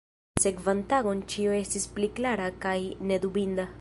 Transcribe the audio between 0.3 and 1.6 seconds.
La sekvan tagon ĉio